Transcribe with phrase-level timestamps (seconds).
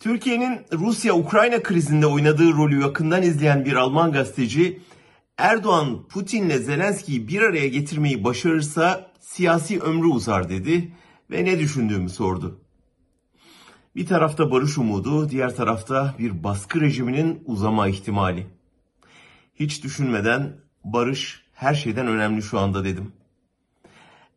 [0.00, 4.80] Türkiye'nin Rusya-Ukrayna krizinde oynadığı rolü yakından izleyen bir Alman gazeteci
[5.38, 10.92] Erdoğan Putin'le Zelenski'yi bir araya getirmeyi başarırsa siyasi ömrü uzar dedi
[11.30, 12.60] ve ne düşündüğümü sordu.
[13.96, 18.46] Bir tarafta barış umudu, diğer tarafta bir baskı rejiminin uzama ihtimali.
[19.54, 23.12] Hiç düşünmeden barış her şeyden önemli şu anda dedim.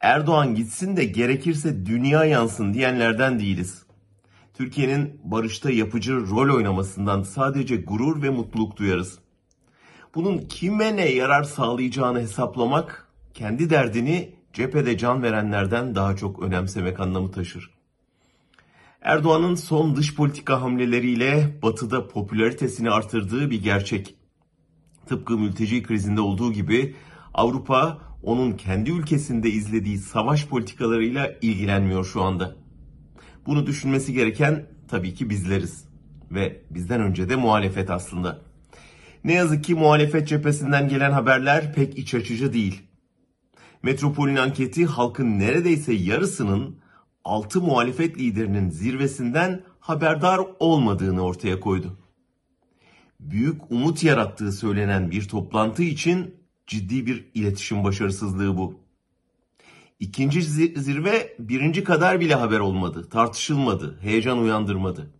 [0.00, 3.85] Erdoğan gitsin de gerekirse dünya yansın diyenlerden değiliz.
[4.56, 9.18] Türkiye'nin barışta yapıcı rol oynamasından sadece gurur ve mutluluk duyarız.
[10.14, 17.30] Bunun kime ne yarar sağlayacağını hesaplamak, kendi derdini cephede can verenlerden daha çok önemsemek anlamı
[17.30, 17.70] taşır.
[19.02, 24.14] Erdoğan'ın son dış politika hamleleriyle batıda popülaritesini artırdığı bir gerçek.
[25.06, 26.94] Tıpkı mülteci krizinde olduğu gibi
[27.34, 32.65] Avrupa onun kendi ülkesinde izlediği savaş politikalarıyla ilgilenmiyor şu anda.
[33.46, 35.84] Bunu düşünmesi gereken tabii ki bizleriz
[36.30, 38.38] ve bizden önce de muhalefet aslında.
[39.24, 42.82] Ne yazık ki muhalefet cephesinden gelen haberler pek iç açıcı değil.
[43.82, 46.76] Metropol'ün anketi halkın neredeyse yarısının
[47.24, 51.98] 6 muhalefet liderinin zirvesinden haberdar olmadığını ortaya koydu.
[53.20, 56.34] Büyük umut yarattığı söylenen bir toplantı için
[56.66, 58.85] ciddi bir iletişim başarısızlığı bu.
[60.00, 60.42] İkinci
[60.80, 65.10] zirve birinci kadar bile haber olmadı, tartışılmadı, heyecan uyandırmadı.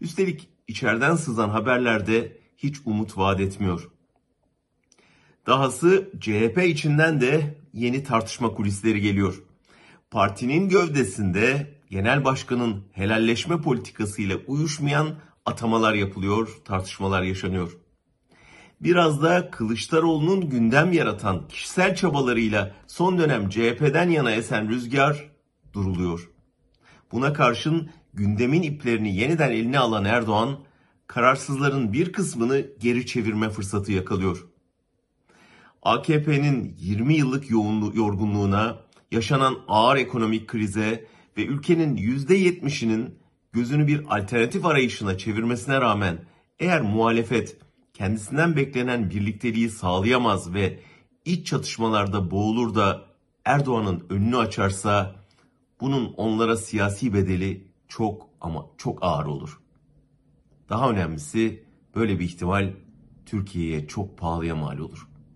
[0.00, 3.90] Üstelik içeriden sızan haberlerde hiç umut vaat etmiyor.
[5.46, 9.42] Dahası CHP içinden de yeni tartışma kulisleri geliyor.
[10.10, 15.14] Partinin gövdesinde genel başkanın helalleşme politikasıyla uyuşmayan
[15.44, 17.76] atamalar yapılıyor, tartışmalar yaşanıyor.
[18.80, 25.30] Biraz da Kılıçdaroğlu'nun gündem yaratan kişisel çabalarıyla son dönem CHP'den yana esen rüzgar
[25.72, 26.30] duruluyor.
[27.12, 30.58] Buna karşın gündemin iplerini yeniden eline alan Erdoğan,
[31.06, 34.46] kararsızların bir kısmını geri çevirme fırsatı yakalıyor.
[35.82, 38.78] AKP'nin 20 yıllık yoğunluğu, yorgunluğuna,
[39.10, 43.18] yaşanan ağır ekonomik krize ve ülkenin %70'inin
[43.52, 46.18] gözünü bir alternatif arayışına çevirmesine rağmen
[46.58, 47.56] eğer muhalefet
[47.98, 50.80] kendisinden beklenen birlikteliği sağlayamaz ve
[51.24, 53.04] iç çatışmalarda boğulur da
[53.44, 55.14] Erdoğan'ın önünü açarsa
[55.80, 59.60] bunun onlara siyasi bedeli çok ama çok ağır olur.
[60.68, 61.64] Daha önemlisi
[61.94, 62.74] böyle bir ihtimal
[63.26, 65.08] Türkiye'ye çok pahalıya mal olur.